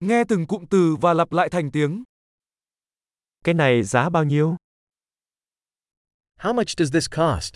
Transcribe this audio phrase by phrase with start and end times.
[0.00, 2.04] Nghe từng cụm từ và lặp lại thành tiếng.
[3.44, 4.56] Cái này giá bao nhiêu?
[6.36, 7.54] How much does this cost?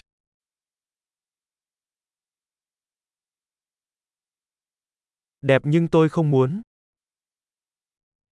[5.40, 6.62] Đẹp nhưng tôi không muốn.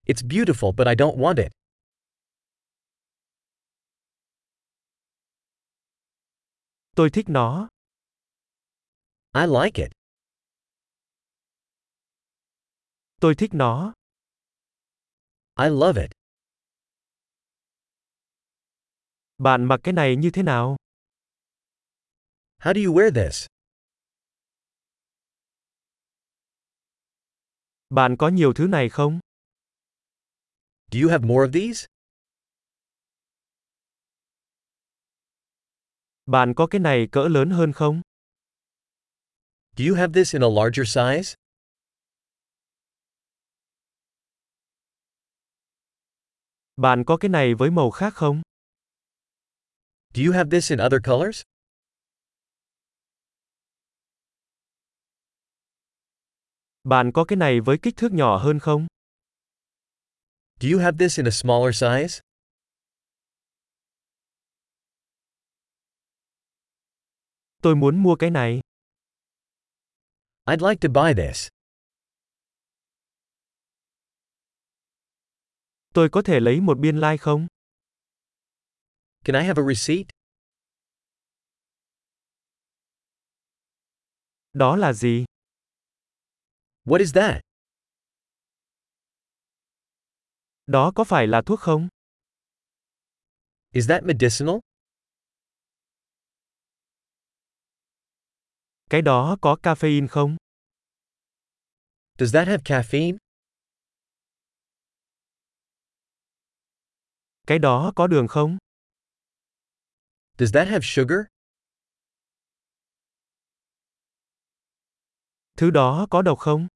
[0.06, 1.52] It's beautiful but I don't want it.
[6.96, 7.68] Tôi thích nó.
[9.34, 9.92] I like it.
[13.20, 13.92] Tôi thích nó.
[15.62, 16.10] I love it.
[19.38, 20.76] Bạn mặc cái này như thế nào?
[22.58, 23.46] How do you wear this?
[27.90, 29.20] Bạn có nhiều thứ này không?
[30.92, 31.86] Do you have more of these?
[36.26, 38.00] Bạn có cái này cỡ lớn hơn không?
[39.76, 41.41] Do you have this in a larger size?
[46.82, 48.42] Bạn có cái này với màu khác không?
[50.14, 51.42] Do you have this in other colors?
[56.84, 58.86] Bạn có cái này với kích thước nhỏ hơn không?
[60.60, 62.20] Do you have this in a smaller size?
[67.62, 68.60] Tôi muốn mua cái này.
[70.46, 71.48] I'd like to buy this.
[75.94, 77.46] Tôi có thể lấy một biên lai like không?
[79.24, 80.06] Can I have a receipt?
[84.52, 85.24] Đó là gì?
[86.84, 87.40] What is that?
[90.66, 91.88] Đó có phải là thuốc không?
[93.72, 94.56] Is that medicinal?
[98.90, 100.36] Cái đó có caffeine không?
[102.18, 103.21] Does that have caffeine?
[107.46, 108.58] Cái đó có đường không?
[110.38, 111.18] Does that have sugar?
[115.56, 116.68] Thứ đó có độc không?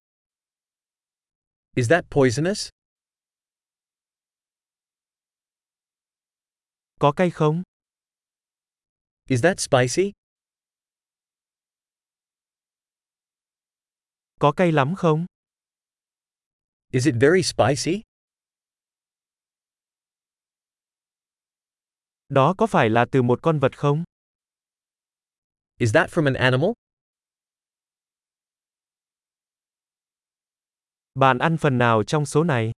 [1.75, 2.69] Is that poisonous?
[6.99, 7.63] Có cay không?
[9.29, 10.11] Is that spicy?
[14.39, 15.25] Có cay lắm không?
[16.91, 18.01] Is it very spicy?
[22.29, 24.03] Đó có phải là từ một con vật không?
[25.79, 26.69] Is that from an animal?
[31.15, 32.71] Bạn ăn phần nào trong số này?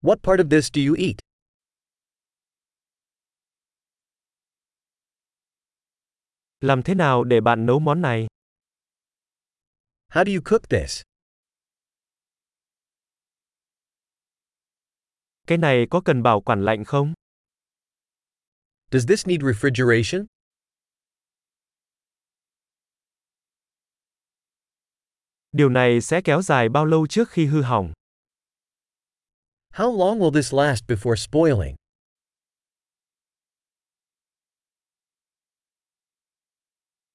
[0.00, 1.16] What part of this do you eat?
[6.60, 8.26] Làm thế nào để bạn nấu món này?
[10.08, 11.02] How do you cook this?
[15.46, 17.14] Cái này có cần bảo quản lạnh không?
[18.90, 20.26] Does this need refrigeration?
[25.52, 27.92] Điều này sẽ kéo dài bao lâu trước khi hư hỏng?
[29.72, 31.74] How long will this last before spoiling?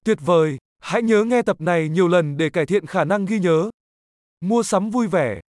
[0.05, 0.57] Tuyệt vời!
[0.79, 3.69] Hãy nhớ nghe tập này nhiều lần để cải thiện khả năng ghi nhớ.
[4.41, 5.41] Mua sắm vui vẻ